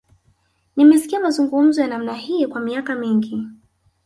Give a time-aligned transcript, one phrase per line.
[0.75, 3.47] Nimesikia mazungumzo ya namna hii kwa miaka mingi